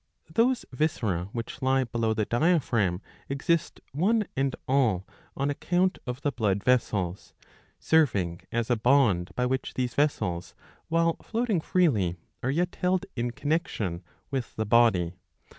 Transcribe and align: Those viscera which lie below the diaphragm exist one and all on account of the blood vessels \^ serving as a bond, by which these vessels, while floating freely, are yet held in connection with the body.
Those 0.33 0.65
viscera 0.71 1.29
which 1.31 1.61
lie 1.61 1.83
below 1.83 2.15
the 2.15 2.25
diaphragm 2.25 3.03
exist 3.29 3.81
one 3.91 4.23
and 4.35 4.55
all 4.67 5.05
on 5.37 5.51
account 5.51 5.99
of 6.07 6.23
the 6.23 6.31
blood 6.31 6.63
vessels 6.63 7.35
\^ 7.47 7.53
serving 7.77 8.41
as 8.51 8.71
a 8.71 8.75
bond, 8.75 9.29
by 9.35 9.45
which 9.45 9.75
these 9.75 9.93
vessels, 9.93 10.55
while 10.87 11.17
floating 11.21 11.61
freely, 11.61 12.17
are 12.41 12.49
yet 12.49 12.77
held 12.81 13.05
in 13.15 13.29
connection 13.29 14.03
with 14.31 14.55
the 14.55 14.65
body. 14.65 15.13